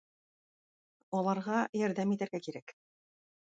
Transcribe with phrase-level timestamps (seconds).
[1.21, 2.79] Аларга ярдәм итәргә кирәк.